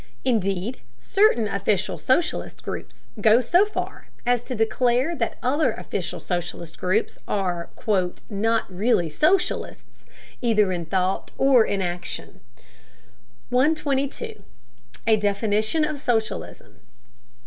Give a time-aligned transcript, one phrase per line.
[0.25, 6.79] Indeed, certain official socialist groups go so far as to declare that other official socialist
[6.79, 7.69] groups are
[8.27, 10.07] "not really socialists,"
[10.41, 12.41] either in thought or in action.
[13.51, 14.41] 122.
[15.05, 16.79] A DEFINITION OF SOCIALISM.